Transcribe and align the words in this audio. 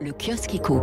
Le 0.00 0.12
kiosque 0.12 0.54
éco. 0.54 0.82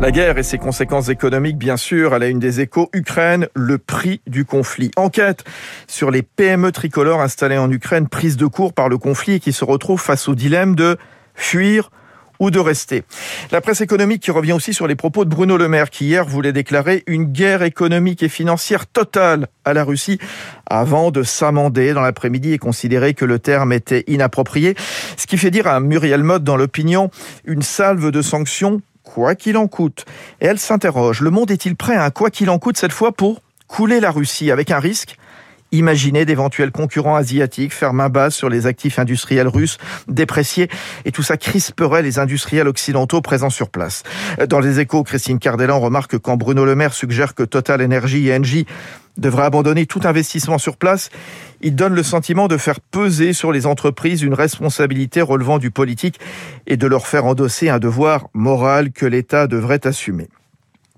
La 0.00 0.10
guerre 0.10 0.38
et 0.38 0.42
ses 0.42 0.58
conséquences 0.58 1.08
économiques, 1.08 1.58
bien 1.58 1.76
sûr, 1.76 2.14
à 2.14 2.18
la 2.18 2.28
une 2.28 2.38
des 2.38 2.60
échos, 2.60 2.88
Ukraine, 2.92 3.48
le 3.54 3.78
prix 3.78 4.20
du 4.26 4.44
conflit. 4.44 4.90
Enquête 4.96 5.44
sur 5.86 6.10
les 6.10 6.22
PME 6.22 6.72
tricolores 6.72 7.20
installées 7.20 7.58
en 7.58 7.70
Ukraine, 7.70 8.08
prise 8.08 8.36
de 8.36 8.46
court 8.46 8.72
par 8.72 8.88
le 8.88 8.98
conflit 8.98 9.34
et 9.34 9.40
qui 9.40 9.52
se 9.52 9.64
retrouvent 9.64 10.00
face 10.00 10.28
au 10.28 10.34
dilemme 10.34 10.74
de 10.74 10.96
fuir 11.34 11.90
ou 12.38 12.50
de 12.50 12.58
rester. 12.58 13.04
La 13.50 13.60
presse 13.60 13.80
économique 13.80 14.22
qui 14.22 14.30
revient 14.30 14.52
aussi 14.52 14.74
sur 14.74 14.86
les 14.86 14.96
propos 14.96 15.24
de 15.24 15.30
Bruno 15.30 15.56
Le 15.56 15.68
Maire 15.68 15.90
qui 15.90 16.06
hier 16.06 16.24
voulait 16.24 16.52
déclarer 16.52 17.02
une 17.06 17.24
guerre 17.24 17.62
économique 17.62 18.22
et 18.22 18.28
financière 18.28 18.86
totale 18.86 19.48
à 19.64 19.72
la 19.72 19.84
Russie 19.84 20.18
avant 20.66 21.10
de 21.10 21.22
s'amender 21.22 21.92
dans 21.92 22.02
l'après-midi 22.02 22.52
et 22.52 22.58
considérer 22.58 23.14
que 23.14 23.24
le 23.24 23.38
terme 23.38 23.72
était 23.72 24.04
inapproprié. 24.06 24.74
Ce 25.16 25.26
qui 25.26 25.38
fait 25.38 25.50
dire 25.50 25.66
à 25.66 25.80
Muriel 25.80 26.22
Mode 26.22 26.44
dans 26.44 26.56
l'opinion 26.56 27.10
une 27.44 27.62
salve 27.62 28.10
de 28.10 28.22
sanctions 28.22 28.80
quoi 29.02 29.34
qu'il 29.34 29.56
en 29.56 29.68
coûte. 29.68 30.04
Et 30.40 30.46
elle 30.46 30.58
s'interroge, 30.58 31.20
le 31.20 31.30
monde 31.30 31.50
est-il 31.50 31.76
prêt 31.76 31.96
à 31.96 32.10
quoi 32.10 32.30
qu'il 32.30 32.50
en 32.50 32.58
coûte 32.58 32.76
cette 32.76 32.92
fois 32.92 33.12
pour 33.12 33.42
couler 33.68 34.00
la 34.00 34.10
Russie 34.10 34.50
avec 34.50 34.70
un 34.70 34.78
risque? 34.78 35.16
Imaginez 35.74 36.24
d'éventuels 36.24 36.70
concurrents 36.70 37.16
asiatiques 37.16 37.74
faire 37.74 37.94
main 37.94 38.08
basse 38.08 38.36
sur 38.36 38.48
les 38.48 38.68
actifs 38.68 39.00
industriels 39.00 39.48
russes 39.48 39.78
dépréciés 40.06 40.68
et 41.04 41.10
tout 41.10 41.24
ça 41.24 41.36
crisperait 41.36 42.00
les 42.00 42.20
industriels 42.20 42.68
occidentaux 42.68 43.20
présents 43.20 43.50
sur 43.50 43.70
place. 43.70 44.04
Dans 44.48 44.60
les 44.60 44.78
échos, 44.78 45.02
Christine 45.02 45.40
Cardellan 45.40 45.80
remarque 45.80 46.16
quand 46.18 46.36
Bruno 46.36 46.64
Le 46.64 46.76
Maire 46.76 46.94
suggère 46.94 47.34
que 47.34 47.42
Total 47.42 47.82
Energy 47.82 48.28
et 48.28 48.36
Engie 48.36 48.66
devraient 49.16 49.46
abandonner 49.46 49.86
tout 49.86 50.02
investissement 50.04 50.58
sur 50.58 50.76
place, 50.76 51.10
il 51.60 51.74
donne 51.74 51.94
le 51.94 52.04
sentiment 52.04 52.46
de 52.46 52.56
faire 52.56 52.78
peser 52.78 53.32
sur 53.32 53.50
les 53.50 53.66
entreprises 53.66 54.22
une 54.22 54.34
responsabilité 54.34 55.22
relevant 55.22 55.58
du 55.58 55.72
politique 55.72 56.20
et 56.68 56.76
de 56.76 56.86
leur 56.86 57.08
faire 57.08 57.26
endosser 57.26 57.68
un 57.68 57.80
devoir 57.80 58.28
moral 58.32 58.92
que 58.92 59.06
l'État 59.06 59.48
devrait 59.48 59.84
assumer. 59.88 60.28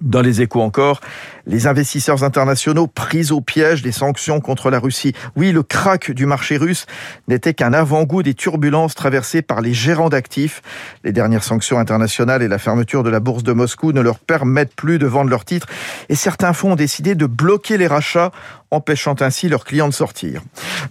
Dans 0.00 0.22
les 0.22 0.40
échos 0.40 0.62
encore, 0.62 1.00
les 1.46 1.66
investisseurs 1.66 2.24
internationaux 2.24 2.86
pris 2.86 3.32
au 3.32 3.42
piège 3.42 3.82
des 3.82 3.92
sanctions 3.92 4.40
contre 4.40 4.70
la 4.70 4.78
Russie. 4.78 5.12
Oui, 5.36 5.52
le 5.52 5.62
crack 5.62 6.10
du 6.10 6.24
marché 6.24 6.56
russe 6.56 6.86
n'était 7.28 7.52
qu'un 7.52 7.74
avant-goût 7.74 8.22
des 8.22 8.32
turbulences 8.32 8.94
traversées 8.94 9.42
par 9.42 9.60
les 9.60 9.74
gérants 9.74 10.08
d'actifs. 10.08 10.62
Les 11.04 11.12
dernières 11.12 11.44
sanctions 11.44 11.78
internationales 11.78 12.42
et 12.42 12.48
la 12.48 12.58
fermeture 12.58 13.02
de 13.02 13.10
la 13.10 13.20
bourse 13.20 13.42
de 13.42 13.52
Moscou 13.52 13.92
ne 13.92 14.00
leur 14.00 14.18
permettent 14.18 14.74
plus 14.74 14.98
de 14.98 15.06
vendre 15.06 15.28
leurs 15.28 15.44
titres 15.44 15.66
et 16.08 16.14
certains 16.14 16.54
fonds 16.54 16.72
ont 16.72 16.76
décidé 16.76 17.14
de 17.14 17.26
bloquer 17.26 17.76
les 17.76 17.86
rachats 17.86 18.32
empêchant 18.70 19.16
ainsi 19.20 19.48
leurs 19.48 19.64
clients 19.64 19.88
de 19.88 19.94
sortir. 19.94 20.42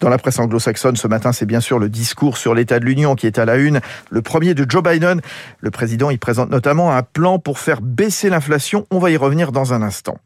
Dans 0.00 0.08
la 0.08 0.18
presse 0.18 0.38
anglo-saxonne 0.38 0.96
ce 0.96 1.08
matin, 1.08 1.32
c'est 1.32 1.46
bien 1.46 1.60
sûr 1.60 1.78
le 1.78 1.88
discours 1.88 2.36
sur 2.36 2.54
l'état 2.54 2.78
de 2.78 2.84
l'Union 2.84 3.14
qui 3.14 3.26
est 3.26 3.38
à 3.38 3.44
la 3.44 3.56
une. 3.56 3.80
Le 4.10 4.22
premier 4.22 4.54
de 4.54 4.66
Joe 4.68 4.82
Biden. 4.82 5.20
Le 5.60 5.70
président 5.70 6.10
y 6.10 6.18
présente 6.18 6.50
notamment 6.50 6.94
un 6.94 7.02
plan 7.02 7.38
pour 7.38 7.58
faire 7.58 7.80
baisser 7.80 8.30
l'inflation. 8.30 8.86
On 8.90 8.98
va 8.98 9.10
y 9.10 9.16
revenir 9.16 9.52
dans 9.52 9.72
un 9.72 9.82
instant. 9.82 10.18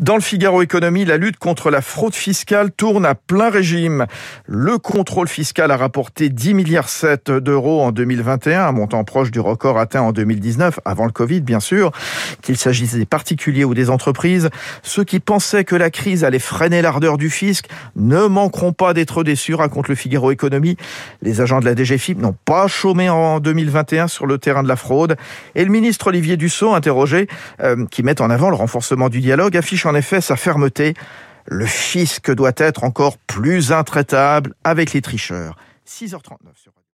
Dans 0.00 0.14
le 0.14 0.20
Figaro 0.20 0.62
Économie, 0.62 1.04
la 1.04 1.16
lutte 1.16 1.38
contre 1.38 1.70
la 1.70 1.80
fraude 1.80 2.14
fiscale 2.14 2.70
tourne 2.70 3.06
à 3.06 3.14
plein 3.14 3.50
régime. 3.50 4.06
Le 4.46 4.78
contrôle 4.78 5.28
fiscal 5.28 5.70
a 5.70 5.76
rapporté 5.76 6.28
10 6.28 6.54
milliards 6.54 6.88
7 6.88 7.30
d'euros 7.30 7.82
en 7.82 7.92
2021, 7.92 8.66
un 8.66 8.72
montant 8.72 9.04
proche 9.04 9.30
du 9.30 9.40
record 9.40 9.78
atteint 9.78 10.02
en 10.02 10.12
2019, 10.12 10.80
avant 10.84 11.04
le 11.06 11.12
Covid 11.12 11.40
bien 11.40 11.60
sûr. 11.60 11.92
Qu'il 12.42 12.56
s'agisse 12.56 12.94
des 12.94 13.06
particuliers 13.06 13.64
ou 13.64 13.74
des 13.74 13.90
entreprises, 13.90 14.50
ceux 14.82 15.04
qui 15.04 15.20
pensaient 15.20 15.64
que 15.64 15.76
la 15.76 15.90
crise 15.90 16.24
allait 16.24 16.38
freiner 16.38 16.82
l'ardeur 16.82 17.16
du 17.16 17.30
fisc 17.30 17.66
ne 17.94 18.26
manqueront 18.26 18.72
pas 18.86 18.94
d'être 18.94 19.24
déçus, 19.24 19.54
raconte 19.54 19.88
le 19.88 19.96
Figaro 19.96 20.30
Économie. 20.30 20.76
Les 21.20 21.40
agents 21.40 21.58
de 21.58 21.64
la 21.64 21.74
DGFIP 21.74 22.18
n'ont 22.18 22.36
pas 22.44 22.68
chômé 22.68 23.10
en 23.10 23.40
2021 23.40 24.06
sur 24.06 24.26
le 24.26 24.38
terrain 24.38 24.62
de 24.62 24.68
la 24.68 24.76
fraude. 24.76 25.16
Et 25.56 25.64
le 25.64 25.72
ministre 25.72 26.06
Olivier 26.06 26.36
Dussault, 26.36 26.72
interrogé, 26.72 27.26
euh, 27.60 27.84
qui 27.86 28.04
met 28.04 28.20
en 28.20 28.30
avant 28.30 28.48
le 28.48 28.54
renforcement 28.54 29.08
du 29.08 29.20
dialogue, 29.20 29.56
affiche 29.56 29.86
en 29.86 29.96
effet 29.96 30.20
sa 30.20 30.36
fermeté. 30.36 30.94
Le 31.46 31.66
fisc 31.66 32.30
doit 32.30 32.52
être 32.58 32.84
encore 32.84 33.18
plus 33.18 33.72
intraitable 33.72 34.54
avec 34.62 34.92
les 34.92 35.02
tricheurs. 35.02 35.56
6h39 35.84 36.54
sur 36.54 36.76